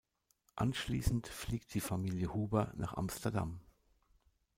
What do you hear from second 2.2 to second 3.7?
Huber nach Amsterdam.